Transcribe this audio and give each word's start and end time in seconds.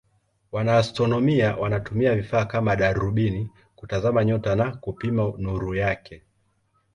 Wanaastronomia 0.51 1.55
wanatumia 1.55 2.15
vifaa 2.15 2.45
kama 2.45 2.75
darubini 2.75 3.49
kutazama 3.75 4.25
nyota 4.25 4.55
na 4.55 4.71
kupima 4.75 5.33
nuru 5.37 5.75
yake. 5.75 6.23